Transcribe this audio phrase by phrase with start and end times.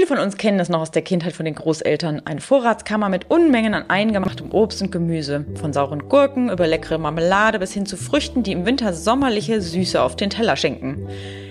[0.00, 2.22] Viele von uns kennen das noch aus der Kindheit von den Großeltern.
[2.24, 5.44] Eine Vorratskammer mit Unmengen an eingemachtem Obst und Gemüse.
[5.60, 10.00] Von sauren Gurken über leckere Marmelade bis hin zu Früchten, die im Winter sommerliche Süße
[10.00, 11.06] auf den Teller schenken.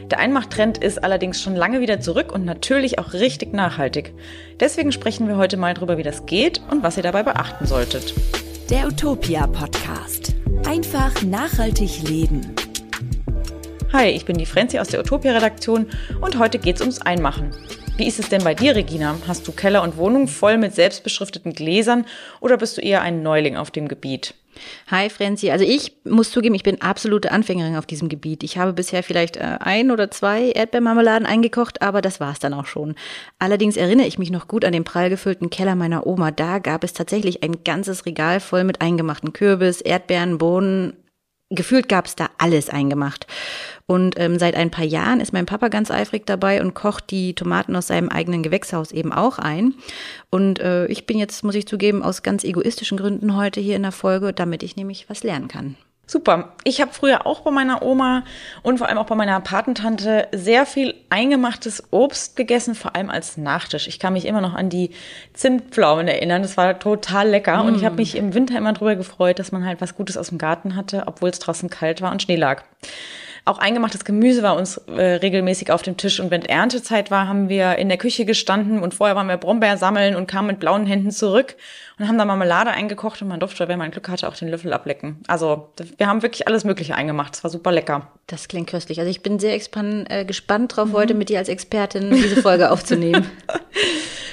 [0.10, 4.16] Der Einmachtrend ist allerdings schon lange wieder zurück und natürlich auch richtig nachhaltig.
[4.60, 8.16] Deswegen sprechen wir heute mal darüber, wie das geht und was ihr dabei beachten solltet.
[8.72, 10.34] Der Utopia Podcast.
[10.68, 12.56] Einfach nachhaltig leben.
[13.94, 15.86] Hi, ich bin die Frenzi aus der Utopia Redaktion
[16.20, 17.52] und heute geht's ums Einmachen.
[18.00, 19.18] Wie ist es denn bei dir, Regina?
[19.28, 22.06] Hast du Keller und Wohnung voll mit selbstbeschrifteten Gläsern
[22.40, 24.36] oder bist du eher ein Neuling auf dem Gebiet?
[24.90, 28.44] Hi Franzi, also ich muss zugeben, ich bin absolute Anfängerin auf diesem Gebiet.
[28.44, 32.68] Ich habe bisher vielleicht äh, ein oder zwei Erdbeermarmeladen eingekocht, aber das war's dann auch
[32.68, 32.96] schon.
[33.38, 36.32] Allerdings erinnere ich mich noch gut an den prall gefüllten Keller meiner Oma.
[36.32, 40.94] Da gab es tatsächlich ein ganzes Regal voll mit eingemachten Kürbis, Erdbeeren, Bohnen,
[41.50, 43.28] gefühlt gab es da alles eingemacht.
[43.90, 47.34] Und ähm, seit ein paar Jahren ist mein Papa ganz eifrig dabei und kocht die
[47.34, 49.74] Tomaten aus seinem eigenen Gewächshaus eben auch ein.
[50.30, 53.82] Und äh, ich bin jetzt, muss ich zugeben, aus ganz egoistischen Gründen heute hier in
[53.82, 55.76] der Folge, damit ich nämlich was lernen kann.
[56.06, 56.54] Super.
[56.64, 58.26] Ich habe früher auch bei meiner Oma
[58.62, 63.38] und vor allem auch bei meiner Patentante sehr viel eingemachtes Obst gegessen, vor allem als
[63.38, 63.88] Nachtisch.
[63.88, 64.92] Ich kann mich immer noch an die
[65.34, 66.44] Zimtpflaumen erinnern.
[66.44, 67.64] Das war total lecker.
[67.64, 67.68] Mm.
[67.68, 67.98] Und ich habe mm.
[67.98, 71.06] mich im Winter immer darüber gefreut, dass man halt was Gutes aus dem Garten hatte,
[71.08, 72.64] obwohl es draußen kalt war und Schnee lag.
[73.50, 76.20] Auch eingemachtes Gemüse war uns äh, regelmäßig auf dem Tisch.
[76.20, 79.76] Und wenn Erntezeit war, haben wir in der Küche gestanden und vorher waren wir Brombeer
[79.76, 81.56] sammeln und kamen mit blauen Händen zurück
[81.98, 84.72] und haben da Marmelade eingekocht und man durfte, wenn man Glück hatte, auch den Löffel
[84.72, 85.24] ablecken.
[85.26, 87.38] Also wir haben wirklich alles Mögliche eingemacht.
[87.38, 88.12] Es war super lecker.
[88.28, 89.00] Das klingt köstlich.
[89.00, 90.94] Also ich bin sehr äh, gespannt drauf, mhm.
[90.94, 93.32] heute mit dir als Expertin diese Folge aufzunehmen.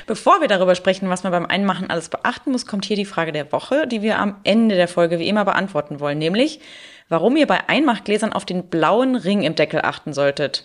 [0.06, 3.32] Bevor wir darüber sprechen, was man beim Einmachen alles beachten muss, kommt hier die Frage
[3.32, 6.60] der Woche, die wir am Ende der Folge wie immer beantworten wollen, nämlich
[7.08, 10.64] warum ihr bei Einmachgläsern auf den blauen Ring im Deckel achten solltet.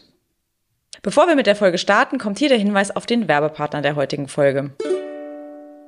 [1.01, 4.27] Bevor wir mit der Folge starten, kommt hier der Hinweis auf den Werbepartner der heutigen
[4.27, 4.75] Folge.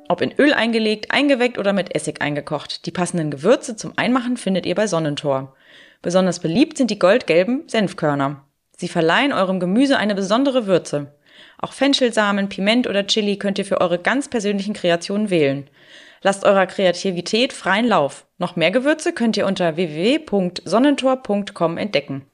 [0.10, 4.66] Ob in Öl eingelegt, eingeweckt oder mit Essig eingekocht, die passenden Gewürze zum Einmachen findet
[4.66, 5.56] ihr bei Sonnentor.
[6.02, 8.44] Besonders beliebt sind die goldgelben Senfkörner.
[8.76, 11.14] Sie verleihen eurem Gemüse eine besondere Würze.
[11.58, 15.70] Auch Fenchelsamen, Piment oder Chili könnt ihr für eure ganz persönlichen Kreationen wählen.
[16.22, 18.26] Lasst eurer Kreativität freien Lauf.
[18.38, 22.26] Noch mehr Gewürze könnt ihr unter www.sonnentor.com entdecken.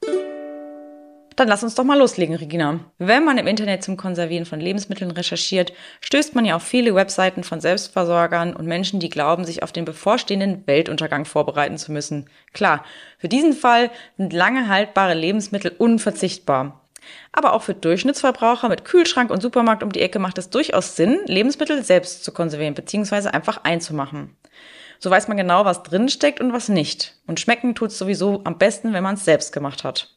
[1.40, 2.80] Dann lass uns doch mal loslegen, Regina.
[2.98, 5.72] Wenn man im Internet zum Konservieren von Lebensmitteln recherchiert,
[6.02, 9.86] stößt man ja auf viele Webseiten von Selbstversorgern und Menschen, die glauben, sich auf den
[9.86, 12.28] bevorstehenden Weltuntergang vorbereiten zu müssen.
[12.52, 12.84] Klar,
[13.16, 13.88] für diesen Fall
[14.18, 16.82] sind lange haltbare Lebensmittel unverzichtbar.
[17.32, 21.20] Aber auch für Durchschnittsverbraucher mit Kühlschrank und Supermarkt um die Ecke macht es durchaus Sinn,
[21.26, 23.28] Lebensmittel selbst zu konservieren bzw.
[23.28, 24.36] einfach einzumachen.
[24.98, 27.16] So weiß man genau, was drinsteckt und was nicht.
[27.26, 30.14] Und schmecken tut es sowieso am besten, wenn man es selbst gemacht hat.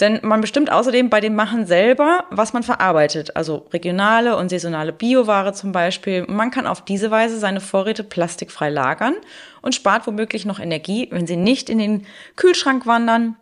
[0.00, 4.92] Denn man bestimmt außerdem bei dem Machen selber, was man verarbeitet, also regionale und saisonale
[4.92, 6.24] Bioware zum Beispiel.
[6.28, 9.14] Man kann auf diese Weise seine Vorräte plastikfrei lagern
[9.60, 12.06] und spart womöglich noch Energie, wenn sie nicht in den
[12.36, 13.36] Kühlschrank wandern,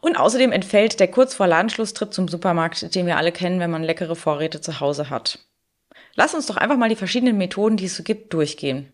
[0.00, 3.82] und außerdem entfällt der kurz vor Ladenschlusstritt zum Supermarkt, den wir alle kennen, wenn man
[3.82, 5.38] leckere Vorräte zu Hause hat.
[6.14, 8.92] Lass uns doch einfach mal die verschiedenen Methoden, die es so gibt, durchgehen.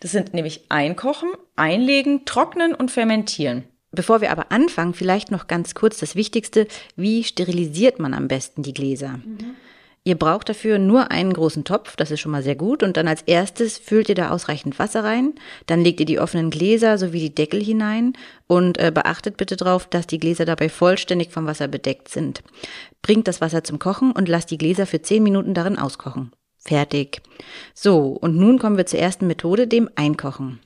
[0.00, 3.64] Das sind nämlich Einkochen, Einlegen, Trocknen und Fermentieren.
[3.92, 6.66] Bevor wir aber anfangen, vielleicht noch ganz kurz das Wichtigste,
[6.96, 9.20] wie sterilisiert man am besten die Gläser?
[9.24, 9.56] Mhm.
[10.06, 12.82] Ihr braucht dafür nur einen großen Topf, das ist schon mal sehr gut.
[12.82, 15.32] Und dann als erstes füllt ihr da ausreichend Wasser rein.
[15.66, 18.12] Dann legt ihr die offenen Gläser sowie die Deckel hinein
[18.46, 22.42] und äh, beachtet bitte darauf, dass die Gläser dabei vollständig vom Wasser bedeckt sind.
[23.00, 26.32] Bringt das Wasser zum Kochen und lasst die Gläser für 10 Minuten darin auskochen.
[26.58, 27.22] Fertig.
[27.72, 30.60] So, und nun kommen wir zur ersten Methode, dem Einkochen.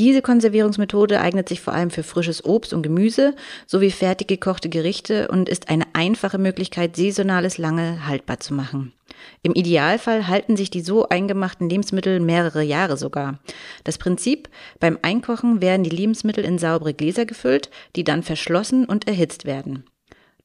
[0.00, 3.34] Diese Konservierungsmethode eignet sich vor allem für frisches Obst und Gemüse
[3.66, 8.94] sowie fertig gekochte Gerichte und ist eine einfache Möglichkeit, saisonales lange haltbar zu machen.
[9.42, 13.40] Im Idealfall halten sich die so eingemachten Lebensmittel mehrere Jahre sogar.
[13.84, 19.06] Das Prinzip, beim Einkochen werden die Lebensmittel in saubere Gläser gefüllt, die dann verschlossen und
[19.06, 19.84] erhitzt werden.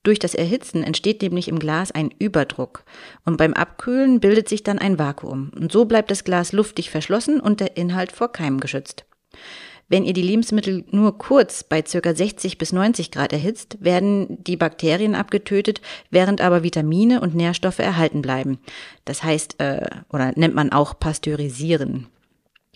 [0.03, 2.83] Durch das Erhitzen entsteht nämlich im Glas ein Überdruck
[3.23, 7.39] und beim Abkühlen bildet sich dann ein Vakuum und so bleibt das Glas luftig verschlossen
[7.39, 9.05] und der Inhalt vor Keimen geschützt.
[9.87, 12.15] Wenn ihr die Lebensmittel nur kurz bei ca.
[12.15, 15.79] 60 bis 90 Grad erhitzt, werden die Bakterien abgetötet,
[16.09, 18.57] während aber Vitamine und Nährstoffe erhalten bleiben.
[19.05, 22.07] Das heißt, äh, oder nennt man auch pasteurisieren.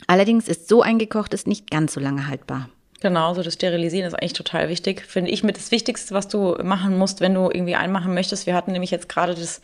[0.05, 2.69] Allerdings ist so eingekochtes nicht ganz so lange haltbar.
[3.01, 5.05] Genau, so das Sterilisieren ist eigentlich total wichtig.
[5.05, 8.45] Finde ich mit das Wichtigste, was du machen musst, wenn du irgendwie einmachen möchtest.
[8.45, 9.61] Wir hatten nämlich jetzt gerade das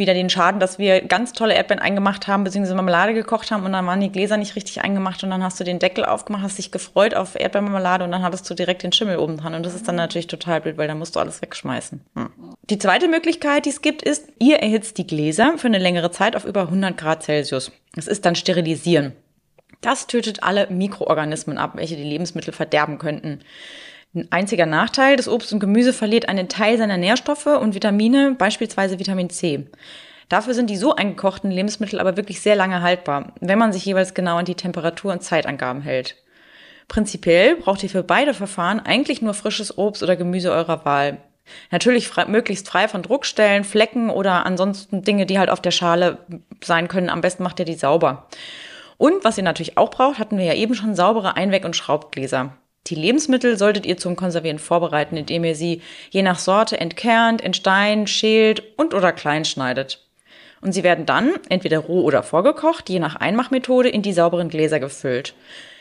[0.00, 3.72] wieder den Schaden, dass wir ganz tolle Erdbeeren eingemacht haben, beziehungsweise Marmelade gekocht haben und
[3.72, 6.58] dann waren die Gläser nicht richtig eingemacht und dann hast du den Deckel aufgemacht, hast
[6.58, 9.76] dich gefreut auf Erdbeermarmelade und dann hattest du direkt den Schimmel oben dran und das
[9.76, 12.00] ist dann natürlich total blöd, weil dann musst du alles wegschmeißen.
[12.16, 12.30] Hm.
[12.68, 16.34] Die zweite Möglichkeit, die es gibt, ist, ihr erhitzt die Gläser für eine längere Zeit
[16.34, 17.70] auf über 100 Grad Celsius.
[17.94, 19.12] Das ist dann Sterilisieren.
[19.80, 23.40] Das tötet alle Mikroorganismen ab, welche die Lebensmittel verderben könnten.
[24.12, 28.98] Ein einziger Nachteil, das Obst und Gemüse verliert einen Teil seiner Nährstoffe und Vitamine, beispielsweise
[28.98, 29.68] Vitamin C.
[30.28, 34.12] Dafür sind die so eingekochten Lebensmittel aber wirklich sehr lange haltbar, wenn man sich jeweils
[34.12, 36.16] genau an die Temperatur- und Zeitangaben hält.
[36.88, 41.18] Prinzipiell braucht ihr für beide Verfahren eigentlich nur frisches Obst oder Gemüse eurer Wahl.
[41.70, 46.18] Natürlich frei, möglichst frei von Druckstellen, Flecken oder ansonsten Dinge, die halt auf der Schale
[46.64, 47.10] sein können.
[47.10, 48.26] Am besten macht ihr die sauber.
[48.98, 52.56] Und was ihr natürlich auch braucht, hatten wir ja eben schon saubere Einweg- und Schraubgläser.
[52.86, 58.08] Die Lebensmittel solltet ihr zum Konservieren vorbereiten, indem ihr sie je nach Sorte entkernt, entsteint,
[58.08, 60.06] schält und oder klein schneidet.
[60.62, 64.80] Und sie werden dann entweder roh oder vorgekocht, je nach Einmachmethode, in die sauberen Gläser
[64.80, 65.34] gefüllt.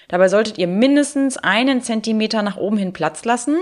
[0.07, 3.57] Dabei solltet ihr mindestens einen Zentimeter nach oben hin Platz lassen.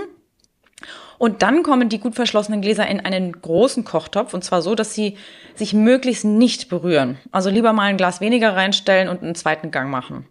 [1.18, 4.94] Und dann kommen die gut verschlossenen Gläser in einen großen Kochtopf und zwar so, dass
[4.94, 5.16] sie
[5.56, 7.18] sich möglichst nicht berühren.
[7.32, 10.26] Also lieber mal ein Glas weniger reinstellen und einen zweiten Gang machen.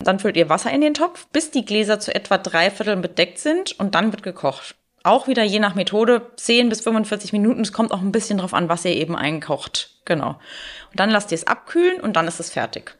[0.00, 3.38] Dann füllt ihr Wasser in den Topf, bis die Gläser zu etwa drei Vierteln bedeckt
[3.38, 4.74] sind und dann wird gekocht.
[5.02, 7.60] Auch wieder je nach Methode 10 bis 45 Minuten.
[7.60, 9.90] Es kommt auch ein bisschen drauf an, was ihr eben einkocht.
[10.04, 10.30] Genau.
[10.30, 12.96] Und dann lasst ihr es abkühlen und dann ist es fertig.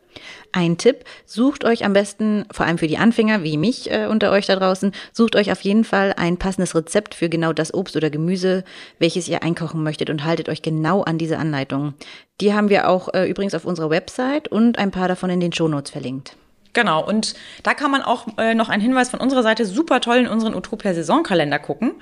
[0.52, 4.30] Ein Tipp, sucht euch am besten, vor allem für die Anfänger wie mich äh, unter
[4.30, 7.96] euch da draußen, sucht euch auf jeden Fall ein passendes Rezept für genau das Obst
[7.96, 8.64] oder Gemüse,
[8.98, 11.94] welches ihr einkochen möchtet und haltet euch genau an diese Anleitungen.
[12.40, 15.52] Die haben wir auch äh, übrigens auf unserer Website und ein paar davon in den
[15.52, 16.36] Shownotes verlinkt.
[16.76, 20.18] Genau, und da kann man auch äh, noch einen Hinweis von unserer Seite super toll
[20.18, 21.94] in unseren Utopia Saisonkalender gucken.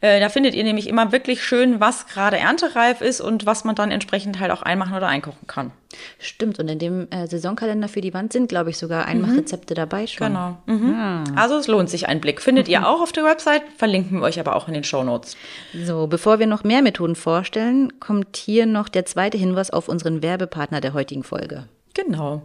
[0.00, 3.76] Äh, da findet ihr nämlich immer wirklich schön, was gerade erntereif ist und was man
[3.76, 5.70] dann entsprechend halt auch einmachen oder einkochen kann.
[6.18, 9.76] Stimmt, und in dem äh, Saisonkalender für die Wand sind, glaube ich, sogar Einmachrezepte mhm.
[9.76, 10.26] dabei schon.
[10.26, 10.56] Genau.
[10.66, 10.94] Mhm.
[10.96, 11.24] Ah.
[11.36, 12.42] Also es lohnt sich ein Blick.
[12.42, 15.36] Findet ihr auch auf der Website, verlinken wir euch aber auch in den Show Notes.
[15.72, 20.20] So, bevor wir noch mehr Methoden vorstellen, kommt hier noch der zweite Hinweis auf unseren
[20.20, 21.68] Werbepartner der heutigen Folge.
[21.94, 22.42] Genau.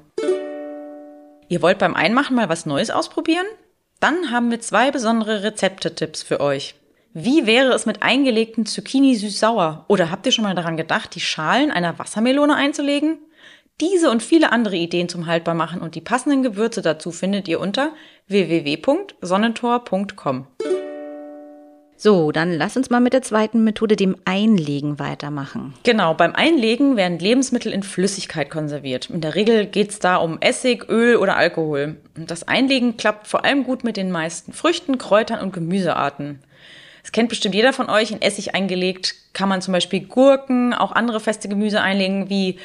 [1.52, 3.46] Ihr wollt beim Einmachen mal was Neues ausprobieren?
[4.00, 6.76] Dann haben wir zwei besondere Rezeptetipps für euch.
[7.14, 9.84] Wie wäre es mit eingelegten Zucchini süß-sauer?
[9.90, 13.18] Oder habt ihr schon mal daran gedacht, die Schalen einer Wassermelone einzulegen?
[13.82, 17.92] Diese und viele andere Ideen zum Haltbarmachen und die passenden Gewürze dazu findet ihr unter
[18.30, 20.48] www.sonnentor.com.
[22.04, 25.76] So, dann lass uns mal mit der zweiten Methode, dem Einlegen, weitermachen.
[25.84, 29.12] Genau, beim Einlegen werden Lebensmittel in Flüssigkeit konserviert.
[29.12, 31.98] In der Regel geht es da um Essig, Öl oder Alkohol.
[32.18, 36.40] Und das Einlegen klappt vor allem gut mit den meisten Früchten, Kräutern und Gemüsearten.
[37.04, 40.94] Es kennt bestimmt jeder von euch, in Essig eingelegt kann man zum Beispiel Gurken, auch
[40.94, 42.58] andere feste Gemüse einlegen, wie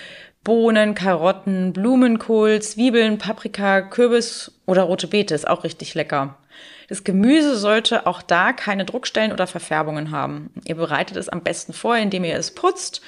[0.44, 6.39] Bohnen, Karotten, Blumenkohl, Zwiebeln, Paprika, Kürbis oder rote Beete, ist auch richtig lecker.
[6.88, 10.50] Das Gemüse sollte auch da keine Druckstellen oder Verfärbungen haben.
[10.64, 13.00] Ihr bereitet es am besten vor, indem ihr es putzt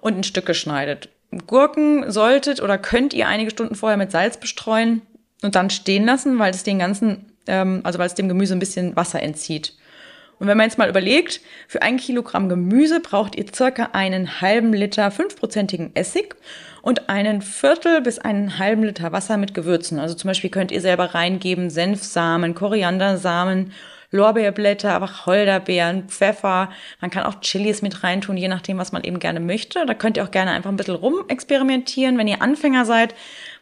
[0.00, 1.08] und in Stücke schneidet.
[1.46, 5.02] Gurken solltet oder könnt ihr einige Stunden vorher mit Salz bestreuen
[5.42, 8.60] und dann stehen lassen, weil es den ganzen, ähm, also weil es dem Gemüse ein
[8.60, 9.74] bisschen Wasser entzieht.
[10.38, 14.72] Und wenn man jetzt mal überlegt, für ein Kilogramm Gemüse braucht ihr circa einen halben
[14.72, 16.36] Liter fünfprozentigen Essig
[16.86, 19.98] und einen Viertel bis einen halben Liter Wasser mit Gewürzen.
[19.98, 23.72] Also zum Beispiel könnt ihr selber reingeben Senfsamen, Koriandersamen,
[24.12, 26.70] Lorbeerblätter, Wacholderbeeren, Pfeffer.
[27.00, 29.84] Man kann auch Chilis mit reintun, je nachdem, was man eben gerne möchte.
[29.84, 32.18] Da könnt ihr auch gerne einfach ein bisschen rumexperimentieren.
[32.18, 33.16] Wenn ihr Anfänger seid,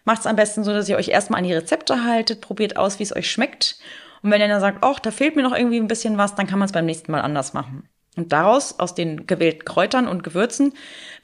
[0.05, 2.99] macht es am besten so, dass ihr euch erstmal an die Rezepte haltet, probiert aus,
[2.99, 3.79] wie es euch schmeckt.
[4.23, 6.47] Und wenn ihr dann sagt, ach, da fehlt mir noch irgendwie ein bisschen was, dann
[6.47, 7.89] kann man es beim nächsten Mal anders machen.
[8.17, 10.73] Und daraus, aus den gewählten Kräutern und Gewürzen,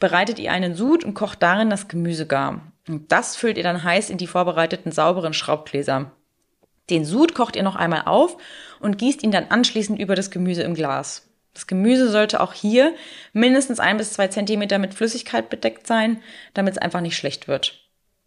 [0.01, 2.73] bereitet ihr einen Sud und kocht darin das Gemüse gar.
[2.89, 6.11] Und das füllt ihr dann heiß in die vorbereiteten sauberen Schraubgläser.
[6.91, 8.37] Den Sud kocht ihr noch einmal auf
[8.81, 11.29] und gießt ihn dann anschließend über das Gemüse im Glas.
[11.55, 12.95] Das Gemüse sollte auch hier
[13.33, 16.23] mindestens ein bis zwei Zentimeter mit Flüssigkeit bedeckt sein,
[16.55, 17.81] damit es einfach nicht schlecht wird.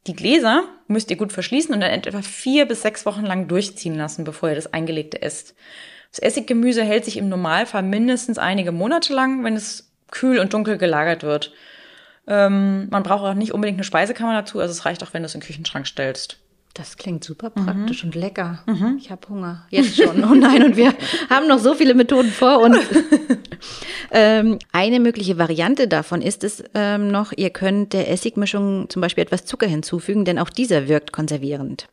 [0.07, 3.95] Die Gläser müsst ihr gut verschließen und dann etwa vier bis sechs Wochen lang durchziehen
[3.95, 5.55] lassen, bevor ihr das eingelegte esst.
[6.13, 10.77] Das Essiggemüse hält sich im Normalfall mindestens einige Monate lang, wenn es kühl und dunkel
[10.77, 11.53] gelagert wird.
[12.27, 15.25] Ähm, man braucht auch nicht unbedingt eine Speisekammer dazu, also es reicht auch, wenn du
[15.25, 16.37] es in den Küchenschrank stellst.
[16.75, 18.09] Das klingt super praktisch mhm.
[18.09, 18.63] und lecker.
[18.67, 18.97] Mhm.
[18.99, 19.65] Ich habe Hunger.
[19.69, 20.23] Jetzt schon.
[20.23, 20.93] Oh nein, und wir
[21.29, 22.77] haben noch so viele Methoden vor uns.
[24.11, 29.23] ähm, eine mögliche Variante davon ist es ähm, noch, ihr könnt der Essigmischung zum Beispiel
[29.23, 31.87] etwas Zucker hinzufügen, denn auch dieser wirkt konservierend.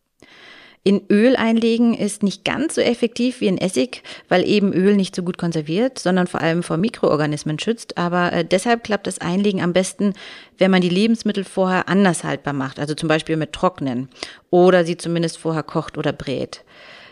[0.82, 5.14] In Öl einlegen ist nicht ganz so effektiv wie in Essig, weil eben Öl nicht
[5.14, 7.98] so gut konserviert, sondern vor allem vor Mikroorganismen schützt.
[7.98, 10.14] Aber äh, deshalb klappt das Einlegen am besten,
[10.56, 14.08] wenn man die Lebensmittel vorher anders haltbar macht, also zum Beispiel mit Trocknen
[14.48, 16.64] oder sie zumindest vorher kocht oder brät.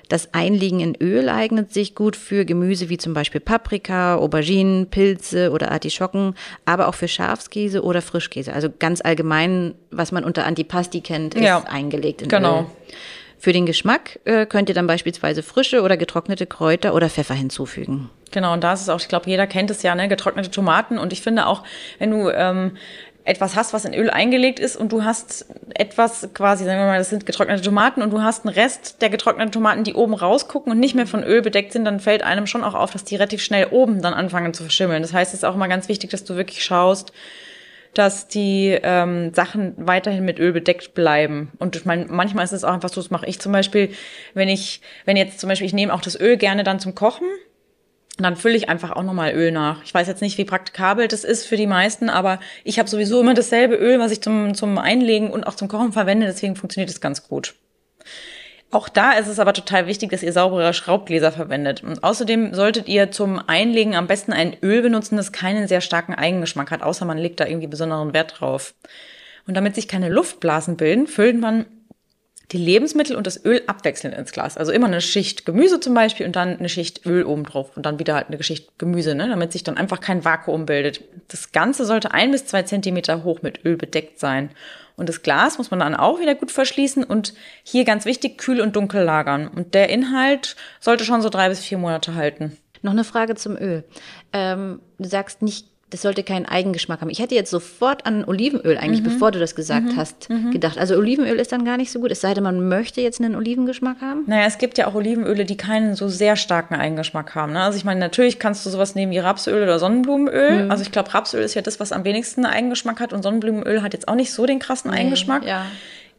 [0.09, 5.51] Das Einlegen in Öl eignet sich gut für Gemüse wie zum Beispiel Paprika, Auberginen, Pilze
[5.51, 6.35] oder Artischocken,
[6.65, 8.55] aber auch für Schafskäse oder Frischkäse.
[8.55, 12.61] Also ganz allgemein, was man unter Antipasti kennt, ist ja, eingelegt in genau.
[12.61, 12.67] Öl.
[13.39, 18.11] Für den Geschmack äh, könnt ihr dann beispielsweise frische oder getrocknete Kräuter oder Pfeffer hinzufügen.
[18.33, 20.99] Genau, und da ist es auch, ich glaube, jeder kennt es ja, ne, getrocknete Tomaten.
[20.99, 21.63] Und ich finde auch,
[21.99, 22.77] wenn du ähm,
[23.29, 26.99] etwas hast, was in Öl eingelegt ist und du hast etwas quasi, sagen wir mal,
[26.99, 30.73] das sind getrocknete Tomaten und du hast einen Rest der getrockneten Tomaten, die oben rausgucken
[30.73, 33.17] und nicht mehr von Öl bedeckt sind, dann fällt einem schon auch auf, dass die
[33.17, 35.03] relativ schnell oben dann anfangen zu verschimmeln.
[35.03, 37.13] Das heißt, es ist auch immer ganz wichtig, dass du wirklich schaust,
[37.95, 41.53] dass die ähm, Sachen weiterhin mit Öl bedeckt bleiben.
[41.59, 43.91] Und ich meine, manchmal ist es auch einfach so, das mache ich zum Beispiel,
[44.35, 47.27] wenn ich, wenn jetzt zum Beispiel, ich nehme auch das Öl gerne dann zum Kochen
[48.19, 49.83] und dann fülle ich einfach auch nochmal Öl nach.
[49.85, 53.21] Ich weiß jetzt nicht, wie praktikabel das ist für die meisten, aber ich habe sowieso
[53.21, 56.91] immer dasselbe Öl, was ich zum, zum Einlegen und auch zum Kochen verwende, deswegen funktioniert
[56.91, 57.55] es ganz gut.
[58.71, 61.83] Auch da ist es aber total wichtig, dass ihr saubere Schraubgläser verwendet.
[61.83, 66.15] Und außerdem solltet ihr zum Einlegen am besten ein Öl benutzen, das keinen sehr starken
[66.15, 68.75] Eigengeschmack hat, außer man legt da irgendwie besonderen Wert drauf.
[69.47, 71.65] Und damit sich keine Luftblasen bilden, füllt man
[72.53, 74.57] die Lebensmittel und das Öl abwechselnd ins Glas.
[74.57, 77.85] Also immer eine Schicht Gemüse zum Beispiel und dann eine Schicht Öl oben drauf und
[77.85, 81.03] dann wieder halt eine Schicht Gemüse, ne, damit sich dann einfach kein Vakuum bildet.
[81.29, 84.51] Das Ganze sollte ein bis zwei Zentimeter hoch mit Öl bedeckt sein.
[84.97, 88.61] Und das Glas muss man dann auch wieder gut verschließen und hier ganz wichtig, kühl
[88.61, 89.47] und dunkel lagern.
[89.47, 92.57] Und der Inhalt sollte schon so drei bis vier Monate halten.
[92.83, 93.85] Noch eine Frage zum Öl.
[94.33, 97.09] Ähm, du sagst nicht das sollte keinen Eigengeschmack haben.
[97.09, 99.05] Ich hätte jetzt sofort an Olivenöl eigentlich, mhm.
[99.05, 99.97] bevor du das gesagt mhm.
[99.97, 100.51] hast, mhm.
[100.51, 100.77] gedacht.
[100.77, 103.35] Also Olivenöl ist dann gar nicht so gut, es sei denn, man möchte jetzt einen
[103.35, 104.25] Olivengeschmack haben.
[104.27, 107.55] Naja, es gibt ja auch Olivenöle, die keinen so sehr starken Eigengeschmack haben.
[107.55, 107.63] Ne?
[107.63, 110.65] Also ich meine, natürlich kannst du sowas nehmen wie Rapsöl oder Sonnenblumenöl.
[110.65, 110.71] Mhm.
[110.71, 113.95] Also ich glaube, Rapsöl ist ja das, was am wenigsten Eigengeschmack hat und Sonnenblumenöl hat
[113.95, 115.47] jetzt auch nicht so den krassen nee, Eigengeschmack.
[115.47, 115.65] Ja.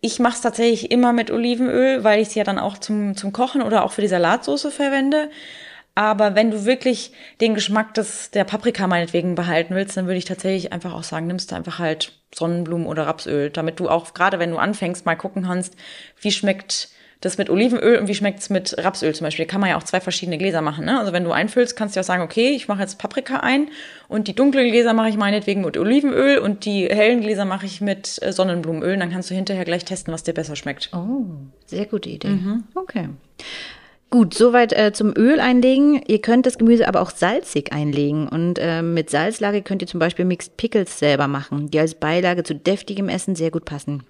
[0.01, 3.33] Ich mache es tatsächlich immer mit Olivenöl, weil ich es ja dann auch zum, zum
[3.33, 5.29] Kochen oder auch für die Salatsauce verwende.
[5.99, 10.23] Aber wenn du wirklich den Geschmack des, der Paprika meinetwegen behalten willst, dann würde ich
[10.23, 14.39] tatsächlich einfach auch sagen, nimmst du einfach halt Sonnenblumen oder Rapsöl, damit du auch, gerade
[14.39, 15.75] wenn du anfängst, mal gucken kannst,
[16.21, 16.87] wie schmeckt
[17.19, 19.45] das mit Olivenöl und wie schmeckt es mit Rapsöl zum Beispiel.
[19.45, 20.85] Kann man ja auch zwei verschiedene Gläser machen.
[20.85, 20.97] Ne?
[20.97, 23.67] Also wenn du einfüllst, kannst du auch sagen, okay, ich mache jetzt Paprika ein
[24.07, 27.81] und die dunklen Gläser mache ich meinetwegen mit Olivenöl und die hellen Gläser mache ich
[27.81, 28.93] mit äh, Sonnenblumenöl.
[28.93, 30.91] Und dann kannst du hinterher gleich testen, was dir besser schmeckt.
[30.93, 31.25] Oh,
[31.65, 32.29] sehr gute Idee.
[32.29, 32.63] Mhm.
[32.73, 33.09] Okay.
[34.11, 36.01] Gut, soweit äh, zum Öl einlegen.
[36.07, 38.27] Ihr könnt das Gemüse aber auch salzig einlegen.
[38.27, 42.43] Und äh, mit Salzlage könnt ihr zum Beispiel Mixed Pickles selber machen, die als Beilage
[42.43, 44.03] zu deftigem Essen sehr gut passen.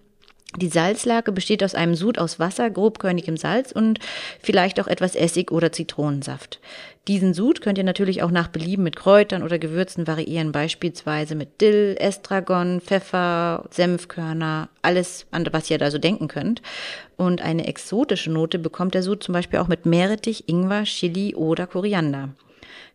[0.57, 3.99] Die Salzlake besteht aus einem Sud aus Wasser, grobkörnigem Salz und
[4.41, 6.59] vielleicht auch etwas Essig oder Zitronensaft.
[7.07, 11.61] Diesen Sud könnt ihr natürlich auch nach Belieben mit Kräutern oder Gewürzen variieren, beispielsweise mit
[11.61, 16.63] Dill, Estragon, Pfeffer, Senfkörner, alles, an was ihr da so denken könnt.
[17.15, 21.67] Und eine exotische Note bekommt der Sud zum Beispiel auch mit Meerrettich, Ingwer, Chili oder
[21.67, 22.29] Koriander.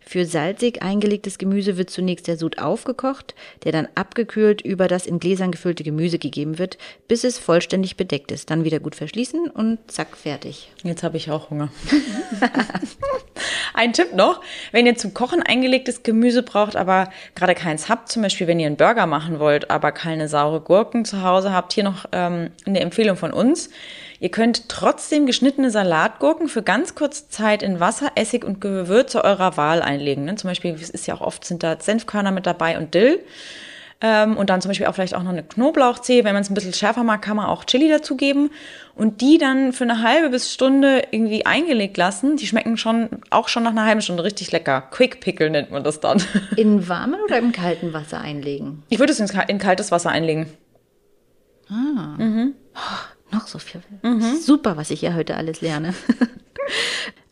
[0.07, 5.19] Für salzig eingelegtes Gemüse wird zunächst der Sud aufgekocht, der dann abgekühlt über das in
[5.19, 6.76] Gläsern gefüllte Gemüse gegeben wird,
[7.09, 8.50] bis es vollständig bedeckt ist.
[8.50, 10.71] Dann wieder gut verschließen und zack, fertig.
[10.83, 11.71] Jetzt habe ich auch Hunger.
[13.75, 14.40] Ein Tipp noch,
[14.73, 18.66] wenn ihr zum Kochen eingelegtes Gemüse braucht, aber gerade keins habt, zum Beispiel wenn ihr
[18.66, 22.81] einen Burger machen wollt, aber keine saure Gurken zu Hause habt, hier noch ähm, eine
[22.81, 23.71] Empfehlung von uns.
[24.21, 29.56] Ihr könnt trotzdem geschnittene Salatgurken für ganz kurze Zeit in Wasser, Essig und Gewürze eurer
[29.56, 30.25] Wahl einlegen.
[30.25, 30.35] Ne?
[30.37, 33.21] Zum Beispiel, es ist ja auch oft, sind da Senfkörner mit dabei und Dill.
[34.00, 36.25] Ähm, und dann zum Beispiel auch vielleicht auch noch eine Knoblauchzehe.
[36.25, 38.50] Wenn man es ein bisschen schärfer mag, kann man auch Chili dazugeben.
[38.94, 42.37] Und die dann für eine halbe bis Stunde irgendwie eingelegt lassen.
[42.37, 44.83] Die schmecken schon, auch schon nach einer halben Stunde richtig lecker.
[44.90, 46.23] Quick Pickle nennt man das dann.
[46.56, 48.83] In warmen oder im kalten Wasser einlegen?
[48.88, 50.47] Ich würde es in, kaltes Wasser einlegen.
[51.68, 52.16] Ah.
[52.18, 52.54] Mhm.
[53.35, 53.83] Noch so viel.
[54.03, 54.38] Mhm.
[54.41, 55.95] Super, was ich ja heute alles lerne.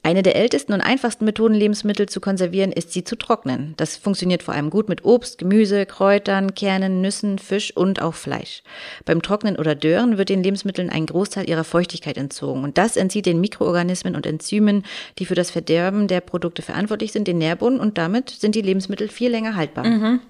[0.04, 3.74] Eine der ältesten und einfachsten Methoden, Lebensmittel zu konservieren, ist sie zu trocknen.
[3.76, 8.64] Das funktioniert vor allem gut mit Obst, Gemüse, Kräutern, Kernen, Nüssen, Fisch und auch Fleisch.
[9.04, 13.26] Beim Trocknen oder Dörren wird den Lebensmitteln ein Großteil ihrer Feuchtigkeit entzogen und das entzieht
[13.26, 14.82] den Mikroorganismen und Enzymen,
[15.20, 19.06] die für das Verderben der Produkte verantwortlich sind, den Nährboden und damit sind die Lebensmittel
[19.08, 19.86] viel länger haltbar.
[19.86, 20.20] Mhm.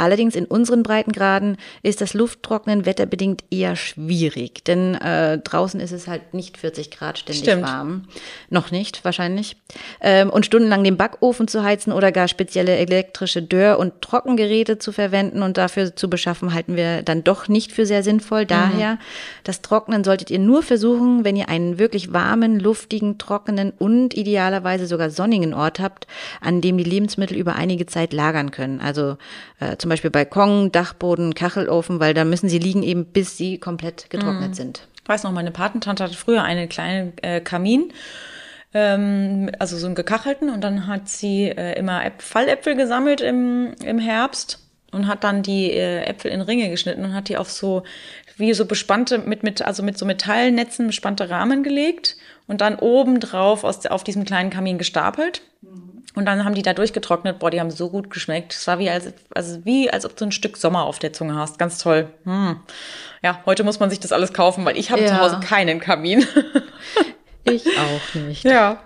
[0.00, 6.08] Allerdings in unseren Breitengraden ist das Lufttrocknen wetterbedingt eher schwierig, denn äh, draußen ist es
[6.08, 7.64] halt nicht 40 Grad ständig Stimmt.
[7.64, 8.04] warm.
[8.48, 9.58] Noch nicht, wahrscheinlich.
[10.00, 14.90] Ähm, und stundenlang den Backofen zu heizen oder gar spezielle elektrische Dörr- und Trockengeräte zu
[14.90, 18.46] verwenden und dafür zu beschaffen, halten wir dann doch nicht für sehr sinnvoll.
[18.46, 18.98] Daher,
[19.44, 24.86] das Trocknen solltet ihr nur versuchen, wenn ihr einen wirklich warmen, luftigen, trockenen und idealerweise
[24.86, 26.06] sogar sonnigen Ort habt,
[26.40, 28.80] an dem die Lebensmittel über einige Zeit lagern können.
[28.80, 29.18] Also
[29.58, 34.08] äh, zum Beispiel Balkon, Dachboden, Kachelofen, weil da müssen sie liegen eben, bis sie komplett
[34.08, 34.88] getrocknet sind.
[35.02, 37.92] Ich weiß noch, meine Patentante hatte früher einen kleinen äh, Kamin,
[38.72, 43.74] ähm, also so einen gekachelten, und dann hat sie äh, immer Äp Falläpfel gesammelt im,
[43.84, 44.60] im Herbst
[44.92, 47.82] und hat dann die äh, Äpfel in Ringe geschnitten und hat die auf so
[48.36, 52.16] wie so bespannte mit mit also mit so Metallnetzen bespannte Rahmen gelegt
[52.46, 55.42] und dann oben drauf aus, auf diesem kleinen Kamin gestapelt.
[56.16, 57.38] Und dann haben die da durchgetrocknet.
[57.38, 58.52] Boah, die haben so gut geschmeckt.
[58.52, 61.36] Es war wie als, also wie als ob du ein Stück Sommer auf der Zunge
[61.36, 61.58] hast.
[61.58, 62.08] Ganz toll.
[62.24, 62.56] Hm.
[63.22, 65.08] Ja, heute muss man sich das alles kaufen, weil ich habe Ja.
[65.08, 66.26] zu Hause keinen Kamin.
[67.44, 68.44] Ich auch nicht.
[68.44, 68.82] Ja.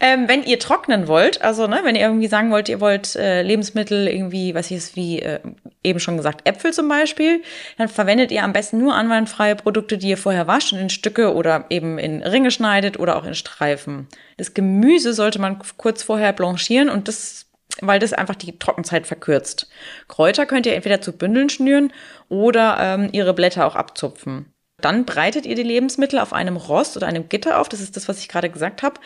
[0.00, 3.42] Ähm, wenn ihr trocknen wollt, also ne, wenn ihr irgendwie sagen wollt, ihr wollt äh,
[3.42, 5.40] Lebensmittel irgendwie, was ist wie äh,
[5.82, 7.42] eben schon gesagt, Äpfel zum Beispiel,
[7.78, 11.34] dann verwendet ihr am besten nur anwandfreie Produkte, die ihr vorher wascht und in Stücke
[11.34, 14.06] oder eben in Ringe schneidet oder auch in Streifen.
[14.36, 17.46] Das Gemüse sollte man kurz vorher blanchieren und das
[17.82, 19.68] weil das einfach die Trockenzeit verkürzt.
[20.08, 21.92] Kräuter könnt ihr entweder zu Bündeln schnüren
[22.30, 24.55] oder ähm, ihre Blätter auch abzupfen.
[24.80, 27.68] Dann breitet ihr die Lebensmittel auf einem Rost oder einem Gitter auf.
[27.68, 29.00] Das ist das, was ich gerade gesagt habe.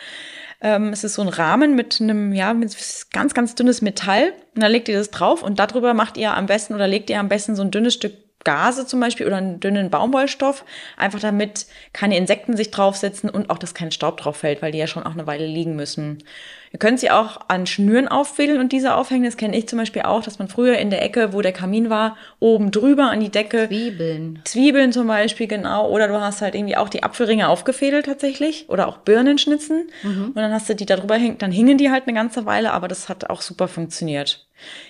[0.59, 2.75] Ähm, es ist so ein Rahmen mit einem, ja, mit
[3.11, 4.33] ganz, ganz dünnes Metall.
[4.53, 7.19] Und dann legt ihr das drauf und darüber macht ihr am besten oder legt ihr
[7.19, 8.13] am besten so ein dünnes Stück
[8.43, 10.65] Gase zum Beispiel oder einen dünnen Baumwollstoff,
[10.97, 14.79] einfach damit keine Insekten sich draufsetzen und auch, dass kein Staub drauf fällt, weil die
[14.79, 16.23] ja schon auch eine Weile liegen müssen.
[16.73, 19.25] Ihr könnt sie auch an Schnüren aufwickeln und diese aufhängen.
[19.25, 21.89] Das kenne ich zum Beispiel auch, dass man früher in der Ecke, wo der Kamin
[21.89, 24.39] war, oben drüber an die Decke Zwiebeln.
[24.45, 25.89] Zwiebeln zum Beispiel, genau.
[25.89, 28.69] Oder du hast halt irgendwie auch die Apfelringe aufgefädelt tatsächlich.
[28.69, 29.89] Oder auch Birnenschnitzen.
[30.27, 32.71] Und dann hast du die da drüber hängt, dann hingen die halt eine ganze Weile,
[32.71, 34.47] aber das hat auch super funktioniert.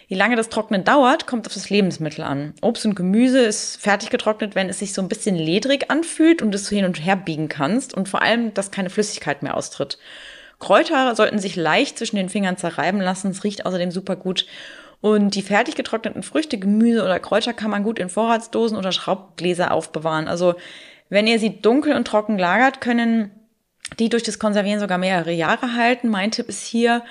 [0.07, 2.53] Wie lange das Trocknen dauert, kommt auf das Lebensmittel an.
[2.61, 6.53] Obst und Gemüse ist fertig getrocknet, wenn es sich so ein bisschen ledrig anfühlt und
[6.53, 9.97] es hin und her biegen kannst und vor allem, dass keine Flüssigkeit mehr austritt.
[10.61, 13.31] Kräuter sollten sich leicht zwischen den Fingern zerreiben lassen.
[13.31, 14.45] Es riecht außerdem super gut.
[15.01, 19.71] Und die fertig getrockneten Früchte, Gemüse oder Kräuter kann man gut in Vorratsdosen oder Schraubgläser
[19.71, 20.27] aufbewahren.
[20.27, 20.53] Also
[21.09, 23.31] wenn ihr sie dunkel und trocken lagert, können
[23.99, 26.07] die durch das Konservieren sogar mehrere Jahre halten.
[26.07, 27.03] Mein Tipp ist hier,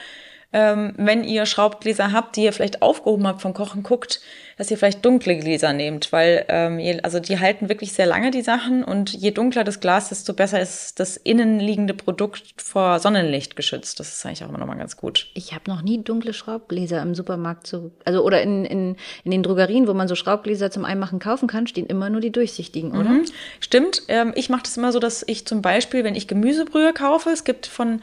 [0.52, 4.20] ähm, wenn ihr Schraubgläser habt, die ihr vielleicht aufgehoben habt vom Kochen, guckt,
[4.60, 8.42] dass ihr vielleicht dunkle Gläser nehmt, weil ähm, also die halten wirklich sehr lange die
[8.42, 13.56] Sachen und je dunkler das Glas, desto besser ist das innen liegende Produkt vor Sonnenlicht
[13.56, 13.98] geschützt.
[14.00, 15.28] Das ist eigentlich auch immer nochmal ganz gut.
[15.32, 19.42] Ich habe noch nie dunkle Schraubgläser im Supermarkt so, also oder in, in, in den
[19.42, 23.08] Drogerien, wo man so Schraubgläser zum Einmachen kaufen kann, stehen immer nur die durchsichtigen, oder?
[23.08, 23.24] Mhm.
[23.60, 24.02] Stimmt.
[24.08, 27.44] Ähm, ich mache das immer so, dass ich zum Beispiel, wenn ich Gemüsebrühe kaufe, es
[27.44, 28.02] gibt von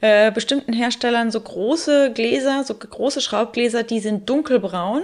[0.00, 5.02] äh, bestimmten Herstellern so große Gläser, so große Schraubgläser, die sind dunkelbraun.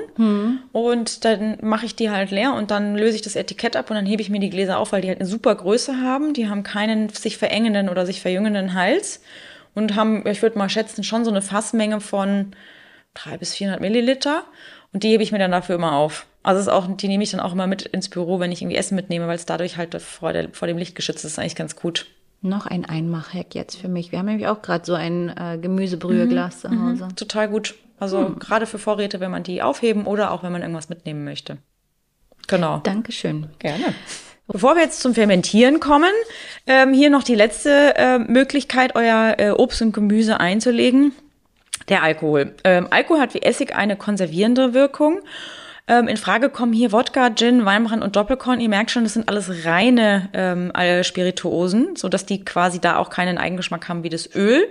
[0.72, 3.96] Und dann mache ich die halt leer und dann löse ich das Etikett ab und
[3.96, 6.32] dann hebe ich mir die Gläser auf, weil die halt eine super Größe haben.
[6.32, 9.20] Die haben keinen sich verengenden oder sich verjüngenden Hals
[9.74, 12.52] und haben, ich würde mal schätzen, schon so eine Fassmenge von
[13.14, 14.44] 300 bis 400 Milliliter.
[14.94, 16.26] Und die hebe ich mir dann dafür immer auf.
[16.42, 18.78] Also ist auch, die nehme ich dann auch immer mit ins Büro, wenn ich irgendwie
[18.78, 21.24] Essen mitnehme, weil es dadurch halt vor, der, vor dem Licht geschützt ist.
[21.24, 22.06] Das ist eigentlich ganz gut.
[22.42, 24.12] Noch ein Einmachhack jetzt für mich.
[24.12, 27.08] Wir haben nämlich auch gerade so ein äh, Gemüsebrüheglas zu Hause.
[27.16, 27.74] Total gut.
[27.98, 31.58] Also gerade für Vorräte, wenn man die aufheben oder auch wenn man irgendwas mitnehmen möchte.
[32.46, 32.78] Genau.
[32.78, 33.48] Dankeschön.
[33.58, 33.94] Gerne.
[34.48, 36.12] Bevor wir jetzt zum Fermentieren kommen,
[36.66, 41.12] ähm, hier noch die letzte äh, Möglichkeit, euer äh, Obst und Gemüse einzulegen.
[41.88, 42.54] Der Alkohol.
[42.62, 45.20] Ähm, Alkohol hat wie Essig eine konservierende Wirkung.
[45.88, 48.60] Ähm, in Frage kommen hier Wodka, Gin, Weinbrand und Doppelkorn.
[48.60, 52.96] Ihr merkt schon, das sind alles reine ähm, äh, Spirituosen, so dass die quasi da
[52.96, 54.66] auch keinen Eigengeschmack haben wie das Öl.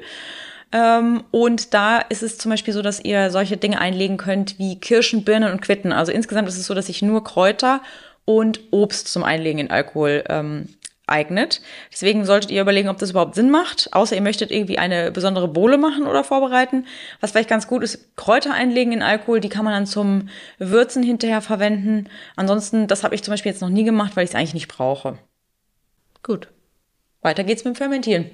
[0.74, 4.78] Ähm, und da ist es zum Beispiel so, dass ihr solche Dinge einlegen könnt wie
[4.78, 5.94] Kirschen, Birnen und Quitten.
[5.94, 7.82] Also insgesamt ist es so, dass ich nur Kräuter
[8.26, 10.68] und Obst zum Einlegen in Alkohol ähm,
[11.08, 11.62] eignet.
[11.92, 15.48] Deswegen solltet ihr überlegen, ob das überhaupt Sinn macht, außer ihr möchtet irgendwie eine besondere
[15.48, 16.86] Bohle machen oder vorbereiten.
[17.20, 21.04] Was vielleicht ganz gut ist, Kräuter einlegen in Alkohol, die kann man dann zum Würzen
[21.04, 22.10] hinterher verwenden.
[22.36, 24.68] Ansonsten, das habe ich zum Beispiel jetzt noch nie gemacht, weil ich es eigentlich nicht
[24.68, 25.18] brauche.
[26.24, 26.48] Gut.
[27.26, 28.28] Weiter geht's mit dem Fermentieren.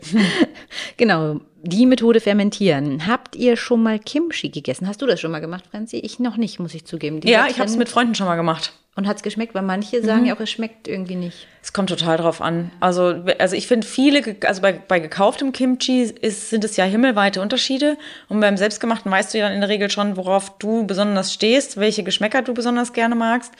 [0.98, 3.08] genau, die Methode fermentieren.
[3.08, 4.88] Habt ihr schon mal Kimchi gegessen?
[4.88, 5.98] Hast du das schon mal gemacht, Franzi?
[5.98, 7.22] Ich noch nicht, muss ich zugeben.
[7.22, 8.74] Dieser ja, ich habe es mit Freunden schon mal gemacht.
[8.94, 9.56] Und hat's geschmeckt?
[9.56, 10.26] Weil manche sagen mhm.
[10.28, 11.48] ja auch, es schmeckt irgendwie nicht.
[11.64, 12.72] Es kommt total drauf an.
[12.82, 17.42] Also, also ich finde viele, also bei, bei gekauftem Kimchi ist, sind es ja himmelweite
[17.42, 17.98] Unterschiede.
[18.28, 21.78] Und beim selbstgemachten weißt du ja dann in der Regel schon, worauf du besonders stehst,
[21.78, 23.54] welche Geschmäcker du besonders gerne magst.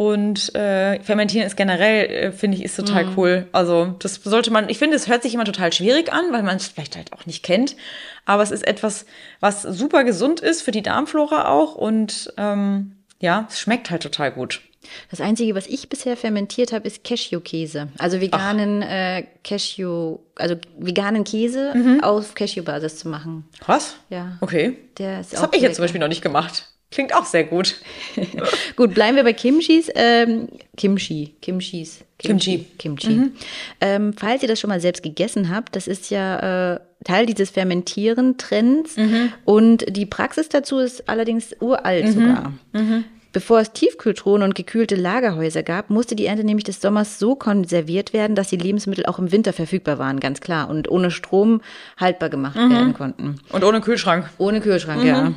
[0.00, 3.18] Und äh, fermentieren ist generell, äh, finde ich, ist total mhm.
[3.18, 3.48] cool.
[3.52, 6.56] Also das sollte man, ich finde, es hört sich immer total schwierig an, weil man
[6.56, 7.76] es vielleicht halt auch nicht kennt.
[8.24, 9.04] Aber es ist etwas,
[9.40, 11.74] was super gesund ist für die Darmflora auch.
[11.74, 14.62] Und ähm, ja, es schmeckt halt total gut.
[15.10, 17.88] Das Einzige, was ich bisher fermentiert habe, ist Cashew-Käse.
[17.98, 22.02] Also veganen äh, Cashew, also veganen Käse mhm.
[22.02, 23.44] auf Cashew-Basis zu machen.
[23.66, 23.96] Was?
[24.08, 24.38] Ja.
[24.40, 24.78] Okay.
[24.96, 26.70] Der ist das habe ich jetzt zum Beispiel noch nicht gemacht.
[26.90, 27.76] Klingt auch sehr gut.
[28.76, 29.90] gut, bleiben wir bei Kimchis.
[29.94, 32.04] Ähm, Kimchi, Kimchis.
[32.18, 32.66] Kimchi.
[32.78, 33.10] Kimchi.
[33.10, 33.32] Mhm.
[33.80, 37.50] Ähm, falls ihr das schon mal selbst gegessen habt, das ist ja äh, Teil dieses
[37.50, 38.96] Fermentieren-Trends.
[38.96, 39.32] Mhm.
[39.44, 42.12] Und die Praxis dazu ist allerdings uralt mhm.
[42.12, 42.52] sogar.
[42.72, 43.04] Mhm.
[43.32, 48.12] Bevor es Tiefkühltruhen und gekühlte Lagerhäuser gab, musste die Ernte nämlich des Sommers so konserviert
[48.12, 51.60] werden, dass die Lebensmittel auch im Winter verfügbar waren, ganz klar, und ohne Strom
[51.96, 52.70] haltbar gemacht mhm.
[52.70, 53.36] werden konnten.
[53.50, 54.28] Und ohne Kühlschrank.
[54.38, 55.32] Ohne Kühlschrank, ja.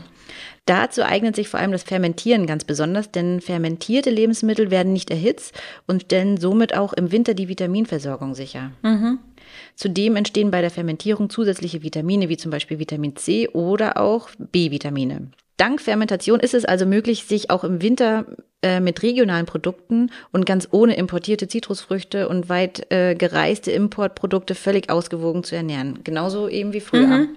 [0.65, 5.53] Dazu eignet sich vor allem das Fermentieren ganz besonders, denn fermentierte Lebensmittel werden nicht erhitzt
[5.87, 8.71] und stellen somit auch im Winter die Vitaminversorgung sicher.
[8.81, 9.19] Mhm.
[9.75, 15.31] Zudem entstehen bei der Fermentierung zusätzliche Vitamine wie zum Beispiel Vitamin C oder auch B-Vitamine.
[15.57, 18.25] Dank Fermentation ist es also möglich, sich auch im Winter
[18.61, 24.89] äh, mit regionalen Produkten und ganz ohne importierte Zitrusfrüchte und weit äh, gereiste Importprodukte völlig
[24.89, 25.99] ausgewogen zu ernähren.
[26.03, 27.07] Genauso eben wie früher.
[27.07, 27.35] Mhm.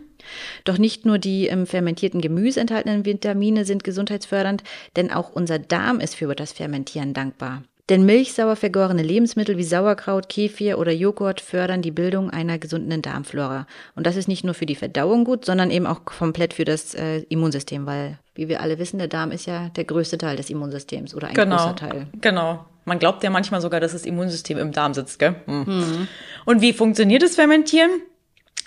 [0.64, 4.62] Doch nicht nur die im fermentierten Gemüse enthaltenen Vitamine sind gesundheitsfördernd,
[4.96, 7.62] denn auch unser Darm ist für das Fermentieren dankbar.
[7.88, 13.68] Denn milchsauer vergorene Lebensmittel wie Sauerkraut, Kefir oder Joghurt fördern die Bildung einer gesunden Darmflora.
[13.94, 16.94] Und das ist nicht nur für die Verdauung gut, sondern eben auch komplett für das
[16.94, 20.50] äh, Immunsystem, weil, wie wir alle wissen, der Darm ist ja der größte Teil des
[20.50, 22.06] Immunsystems oder ein genau, großer Teil.
[22.20, 22.66] Genau.
[22.84, 25.36] Man glaubt ja manchmal sogar, dass das Immunsystem im Darm sitzt, gell?
[25.46, 25.64] Hm.
[25.66, 26.08] Mhm.
[26.44, 27.90] Und wie funktioniert das Fermentieren?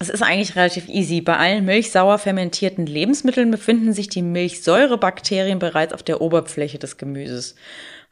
[0.02, 1.20] Es ist eigentlich relativ easy.
[1.20, 7.56] Bei allen milchsauer fermentierten Lebensmitteln befinden sich die Milchsäurebakterien bereits auf der Oberfläche des Gemüses.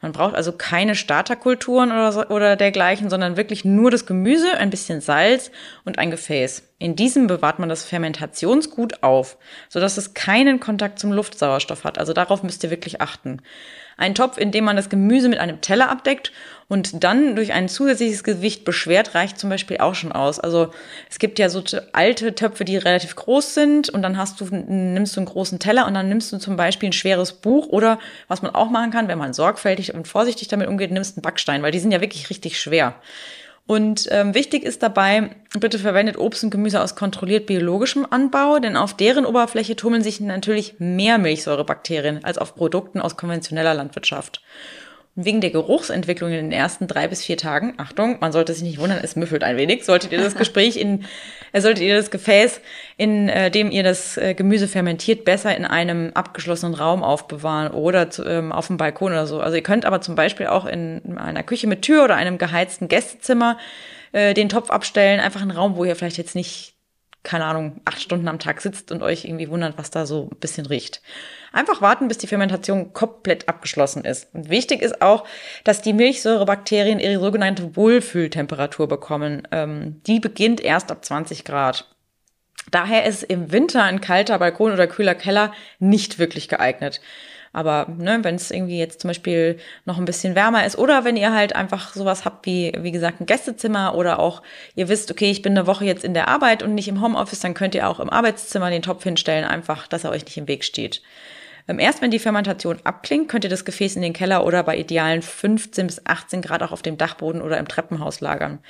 [0.02, 4.68] Man braucht also keine Starterkulturen oder, so, oder dergleichen, sondern wirklich nur das Gemüse, ein
[4.68, 5.50] bisschen Salz
[5.86, 6.62] und ein Gefäß.
[6.78, 9.38] In diesem bewahrt man das Fermentationsgut auf,
[9.70, 11.98] sodass es keinen Kontakt zum Luftsauerstoff hat.
[11.98, 13.40] Also darauf müsst ihr wirklich achten.
[13.98, 16.32] Ein Topf, in dem man das Gemüse mit einem Teller abdeckt
[16.68, 20.38] und dann durch ein zusätzliches Gewicht beschwert, reicht zum Beispiel auch schon aus.
[20.38, 20.72] Also
[21.10, 25.16] es gibt ja so alte Töpfe, die relativ groß sind und dann hast du, nimmst
[25.16, 28.40] du einen großen Teller und dann nimmst du zum Beispiel ein schweres Buch oder was
[28.40, 31.72] man auch machen kann, wenn man sorgfältig und vorsichtig damit umgeht, nimmst einen Backstein, weil
[31.72, 32.94] die sind ja wirklich richtig schwer.
[33.68, 35.28] Und ähm, wichtig ist dabei,
[35.60, 40.20] bitte verwendet Obst und Gemüse aus kontrolliert biologischem Anbau, denn auf deren Oberfläche tummeln sich
[40.20, 44.40] natürlich mehr Milchsäurebakterien als auf Produkten aus konventioneller Landwirtschaft.
[45.16, 48.78] Wegen der Geruchsentwicklung in den ersten drei bis vier Tagen, Achtung, man sollte sich nicht
[48.78, 51.04] wundern, es müffelt ein wenig, solltet ihr das Gespräch in,
[51.52, 52.60] äh, solltet ihr das Gefäß,
[52.96, 58.10] in äh, dem ihr das äh, Gemüse fermentiert, besser in einem abgeschlossenen Raum aufbewahren oder
[58.10, 59.40] zu, ähm, auf dem Balkon oder so.
[59.40, 62.88] Also ihr könnt aber zum Beispiel auch in einer Küche mit Tür oder einem geheizten
[62.88, 63.58] Gästezimmer
[64.12, 66.74] äh, den Topf abstellen, einfach einen Raum, wo ihr vielleicht jetzt nicht
[67.22, 70.38] keine Ahnung, acht Stunden am Tag sitzt und euch irgendwie wundert, was da so ein
[70.38, 71.02] bisschen riecht.
[71.52, 74.34] Einfach warten, bis die Fermentation komplett abgeschlossen ist.
[74.34, 75.24] Und wichtig ist auch,
[75.64, 79.48] dass die Milchsäurebakterien ihre sogenannte Wohlfühltemperatur bekommen.
[79.50, 81.86] Ähm, die beginnt erst ab 20 Grad.
[82.70, 87.00] Daher ist im Winter ein kalter Balkon oder kühler Keller nicht wirklich geeignet.
[87.52, 91.16] Aber ne, wenn es irgendwie jetzt zum Beispiel noch ein bisschen wärmer ist oder wenn
[91.16, 94.42] ihr halt einfach sowas habt wie, wie gesagt, ein Gästezimmer oder auch
[94.74, 97.40] ihr wisst, okay, ich bin eine Woche jetzt in der Arbeit und nicht im Homeoffice,
[97.40, 100.48] dann könnt ihr auch im Arbeitszimmer den Topf hinstellen, einfach, dass er euch nicht im
[100.48, 101.02] Weg steht.
[101.68, 104.76] Ähm, erst wenn die Fermentation abklingt, könnt ihr das Gefäß in den Keller oder bei
[104.76, 108.60] idealen 15 bis 18 Grad auch auf dem Dachboden oder im Treppenhaus lagern.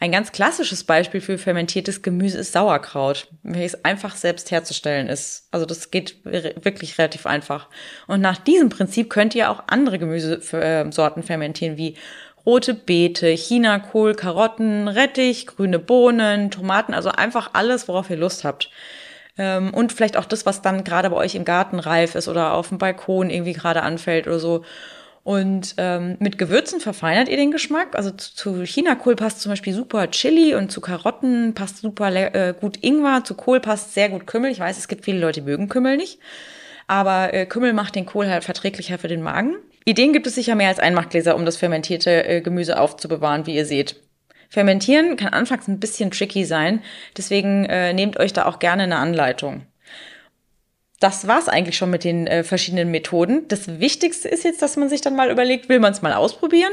[0.00, 5.46] Ein ganz klassisches Beispiel für fermentiertes Gemüse ist Sauerkraut, welches einfach selbst herzustellen ist.
[5.52, 7.68] Also das geht wirklich relativ einfach.
[8.08, 11.94] Und nach diesem Prinzip könnt ihr auch andere Gemüsesorten fermentieren, wie
[12.44, 18.70] rote Beete, Chinakohl, Karotten, Rettich, grüne Bohnen, Tomaten, also einfach alles, worauf ihr Lust habt.
[19.38, 22.54] Ähm, und vielleicht auch das, was dann gerade bei euch im Garten reif ist oder
[22.54, 24.64] auf dem Balkon irgendwie gerade anfällt oder so.
[25.24, 27.94] Und ähm, mit Gewürzen verfeinert ihr den Geschmack.
[27.94, 32.54] Also zu, zu Chinakohl passt zum Beispiel super Chili und zu Karotten passt super äh,
[32.60, 33.22] gut Ingwer.
[33.24, 34.50] Zu Kohl passt sehr gut Kümmel.
[34.50, 36.18] Ich weiß, es gibt viele Leute, die mögen Kümmel nicht.
[36.88, 39.54] Aber äh, Kümmel macht den Kohl halt verträglicher für den Magen.
[39.84, 43.66] Ideen gibt es sicher mehr als Einmachgläser, um das fermentierte äh, Gemüse aufzubewahren, wie ihr
[43.66, 43.96] seht.
[44.52, 46.82] Fermentieren kann anfangs ein bisschen tricky sein,
[47.16, 49.62] deswegen äh, nehmt euch da auch gerne eine Anleitung.
[51.00, 53.48] Das war's eigentlich schon mit den äh, verschiedenen Methoden.
[53.48, 56.72] Das Wichtigste ist jetzt, dass man sich dann mal überlegt, will man es mal ausprobieren?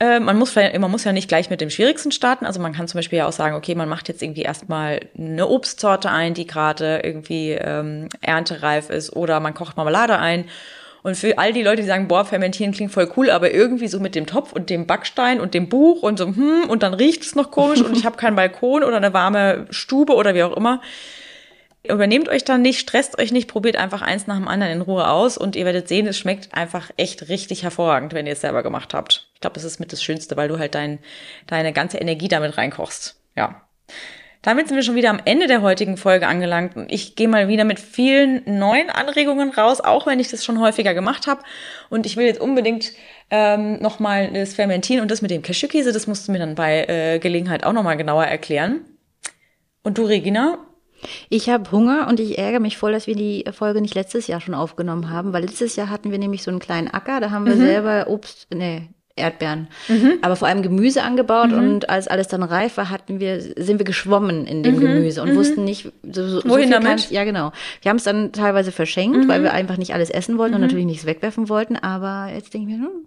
[0.00, 2.44] Äh, man, muss, man muss ja nicht gleich mit dem Schwierigsten starten.
[2.44, 5.46] Also man kann zum Beispiel ja auch sagen, okay, man macht jetzt irgendwie erstmal eine
[5.46, 10.46] Obstsorte ein, die gerade irgendwie ähm, erntereif ist, oder man kocht Marmelade ein
[11.02, 13.98] und für all die Leute, die sagen, boah, fermentieren klingt voll cool, aber irgendwie so
[13.98, 17.22] mit dem Topf und dem Backstein und dem Buch und so, hm, und dann riecht
[17.22, 20.56] es noch komisch und ich habe keinen Balkon oder eine warme Stube oder wie auch
[20.56, 20.80] immer.
[21.84, 25.08] Übernehmt euch dann nicht, stresst euch nicht, probiert einfach eins nach dem anderen in Ruhe
[25.08, 28.62] aus und ihr werdet sehen, es schmeckt einfach echt richtig hervorragend, wenn ihr es selber
[28.62, 29.28] gemacht habt.
[29.34, 31.00] Ich glaube, das ist mit das Schönste, weil du halt dein,
[31.48, 33.16] deine ganze Energie damit reinkochst.
[33.34, 33.62] Ja.
[34.42, 36.74] Damit sind wir schon wieder am Ende der heutigen Folge angelangt.
[36.88, 40.94] Ich gehe mal wieder mit vielen neuen Anregungen raus, auch wenn ich das schon häufiger
[40.94, 41.42] gemacht habe.
[41.90, 42.92] Und ich will jetzt unbedingt
[43.30, 46.84] ähm, nochmal das Fermentieren und das mit dem Cashewkäse, das musst du mir dann bei
[46.86, 48.80] äh, Gelegenheit auch nochmal genauer erklären.
[49.84, 50.58] Und du, Regina,
[51.28, 54.40] ich habe Hunger und ich ärgere mich voll, dass wir die Folge nicht letztes Jahr
[54.40, 57.46] schon aufgenommen haben, weil letztes Jahr hatten wir nämlich so einen kleinen Acker, da haben
[57.46, 57.60] wir mhm.
[57.60, 60.14] selber Obst, nee, Erdbeeren, mhm.
[60.22, 61.58] aber vor allem Gemüse angebaut mhm.
[61.58, 64.80] und als alles dann reif war, hatten wir, sind wir geschwommen in dem mhm.
[64.80, 65.36] Gemüse und mhm.
[65.36, 67.10] wussten nicht, so, so, Wohin so damit?
[67.10, 67.52] ja, genau.
[67.82, 69.44] Wir haben es dann teilweise verschenkt, weil mhm.
[69.44, 70.66] wir einfach nicht alles essen wollten und mhm.
[70.66, 73.06] natürlich nichts wegwerfen wollten, aber jetzt denke ich mir, hm,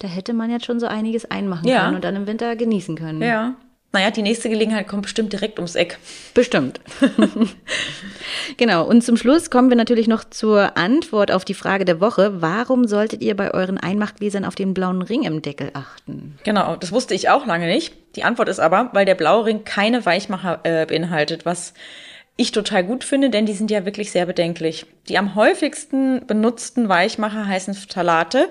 [0.00, 1.84] da hätte man jetzt schon so einiges einmachen ja.
[1.84, 3.22] können und dann im Winter genießen können.
[3.22, 3.54] Ja.
[3.92, 5.98] Naja, die nächste Gelegenheit kommt bestimmt direkt ums Eck.
[6.34, 6.80] Bestimmt.
[8.56, 8.86] genau.
[8.86, 12.42] Und zum Schluss kommen wir natürlich noch zur Antwort auf die Frage der Woche.
[12.42, 16.38] Warum solltet ihr bei euren Einmachgläsern auf den blauen Ring im Deckel achten?
[16.44, 17.94] Genau, das wusste ich auch lange nicht.
[18.16, 21.72] Die Antwort ist aber, weil der blaue Ring keine Weichmacher äh, beinhaltet, was
[22.36, 24.84] ich total gut finde, denn die sind ja wirklich sehr bedenklich.
[25.08, 28.48] Die am häufigsten benutzten Weichmacher heißen Phthalate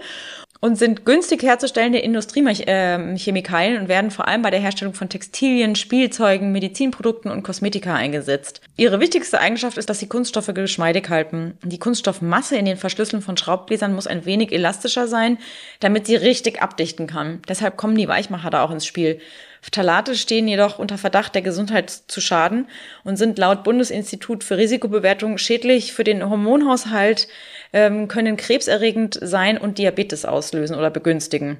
[0.65, 6.51] und sind günstig herzustellende Industriechemikalien und werden vor allem bei der Herstellung von Textilien, Spielzeugen,
[6.51, 8.61] Medizinprodukten und Kosmetika eingesetzt.
[8.75, 11.59] Ihre wichtigste Eigenschaft ist, dass sie Kunststoffe geschmeidig halten.
[11.63, 15.37] Die Kunststoffmasse in den Verschlüsseln von Schraubgläsern muss ein wenig elastischer sein,
[15.81, 17.43] damit sie richtig abdichten kann.
[17.47, 19.19] Deshalb kommen die Weichmacher da auch ins Spiel.
[19.65, 22.67] Phthalate stehen jedoch unter Verdacht, der Gesundheit zu schaden
[23.03, 27.27] und sind laut Bundesinstitut für Risikobewertung schädlich für den Hormonhaushalt,
[27.73, 31.57] ähm, können krebserregend sein und Diabetes auslösen oder begünstigen.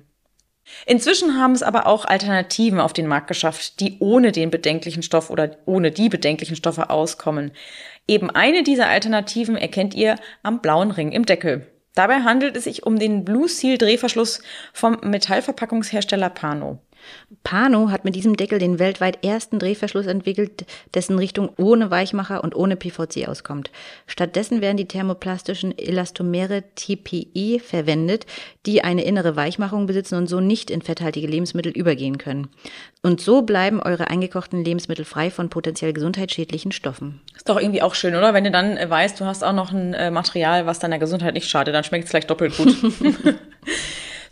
[0.86, 5.32] Inzwischen haben es aber auch Alternativen auf den Markt geschafft, die ohne den bedenklichen Stoff
[5.32, 7.54] oder ohne die bedenklichen Stoffe auskommen.
[8.08, 11.66] Eben eine dieser Alternativen erkennt ihr am blauen Ring im Deckel.
[11.96, 14.42] Dabei handelt es sich um den Blue Seal Drehverschluss
[14.74, 16.80] vom Metallverpackungshersteller Pano.
[17.44, 22.56] Pano hat mit diesem Deckel den weltweit ersten Drehverschluss entwickelt, dessen Richtung ohne Weichmacher und
[22.56, 23.72] ohne PVC auskommt.
[24.08, 28.26] Stattdessen werden die thermoplastischen Elastomere TPE verwendet,
[28.66, 32.48] die eine innere Weichmachung besitzen und so nicht in fetthaltige Lebensmittel übergehen können.
[33.02, 37.22] Und so bleiben eure eingekochten Lebensmittel frei von potenziell gesundheitsschädlichen Stoffen.
[37.36, 38.34] Ist doch irgendwie auch schön, oder?
[38.34, 41.36] Wenn du dann äh, weißt, du hast auch noch ein äh, Material, was deiner Gesundheit
[41.36, 42.76] nicht schadet, dann schmeckt es gleich doppelt gut.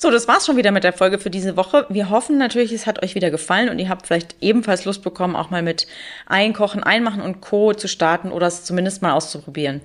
[0.03, 1.85] So, das war's schon wieder mit der Folge für diese Woche.
[1.87, 5.33] Wir hoffen natürlich, es hat euch wieder gefallen und ihr habt vielleicht ebenfalls Lust bekommen,
[5.33, 5.87] auch mal mit
[6.25, 7.73] Einkochen, Einmachen und Co.
[7.73, 9.79] zu starten oder es zumindest mal auszuprobieren.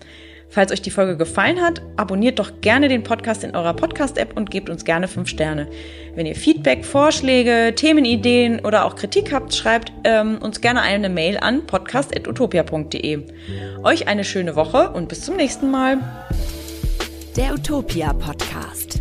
[0.48, 4.50] Falls euch die Folge gefallen hat, abonniert doch gerne den Podcast in eurer Podcast-App und
[4.50, 5.68] gebt uns gerne fünf Sterne.
[6.16, 11.38] Wenn ihr Feedback, Vorschläge, Themenideen oder auch Kritik habt, schreibt ähm, uns gerne eine Mail
[11.38, 13.20] an podcast.utopia.de.
[13.84, 15.98] Euch eine schöne Woche und bis zum nächsten Mal.
[17.36, 19.00] Der Utopia Podcast.